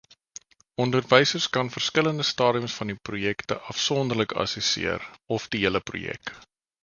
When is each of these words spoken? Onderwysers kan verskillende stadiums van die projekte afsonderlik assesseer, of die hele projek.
Onderwysers 0.83 1.45
kan 1.57 1.69
verskillende 1.73 2.23
stadiums 2.29 2.73
van 2.79 2.87
die 2.93 2.97
projekte 3.09 3.59
afsonderlik 3.73 4.33
assesseer, 4.45 5.09
of 5.37 5.49
die 5.57 5.61
hele 5.67 5.83
projek. 5.91 6.35